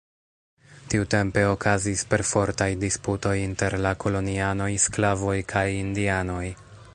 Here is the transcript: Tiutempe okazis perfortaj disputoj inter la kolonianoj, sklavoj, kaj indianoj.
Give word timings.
Tiutempe 0.93 1.43
okazis 1.49 2.01
perfortaj 2.13 2.69
disputoj 2.85 3.35
inter 3.43 3.77
la 3.87 3.93
kolonianoj, 4.05 4.71
sklavoj, 4.87 5.37
kaj 5.55 5.67
indianoj. 5.85 6.45